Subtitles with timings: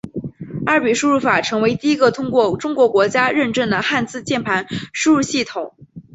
[0.65, 5.75] 二笔输入法成为第一个通过中国国家认证的汉字键盘输入系统。